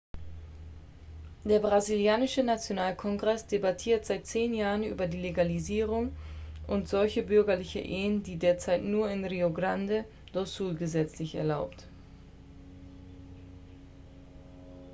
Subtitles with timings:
[1.43, 6.11] der brasilianische nationalkongress debattiert seit 10 jahren über die legalisierung
[6.67, 11.87] und solche bürgerlichen ehen sind derzeit nur in rio grande do sul gesetzlich erlaubt